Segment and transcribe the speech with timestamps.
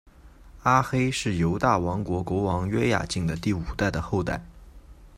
[0.63, 4.43] 阿黑是犹大王国国王约雅敬的第五代的后代。